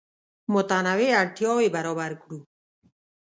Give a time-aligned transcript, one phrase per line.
[0.53, 2.39] متنوع اړتیاوې برابر کړو.